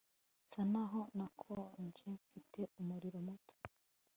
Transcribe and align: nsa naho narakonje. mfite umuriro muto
nsa 0.45 0.61
naho 0.71 0.99
narakonje. 1.17 2.05
mfite 2.21 2.59
umuriro 2.79 3.17
muto 3.27 3.55